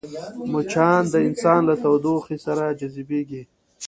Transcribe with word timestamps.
مچان 0.51 1.01
د 1.13 1.15
انسان 1.27 1.61
له 1.69 1.75
تودوخې 1.83 2.37
سره 2.45 2.65
جذبېږي 2.79 3.43